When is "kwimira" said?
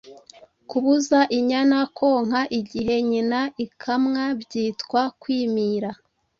5.21-5.89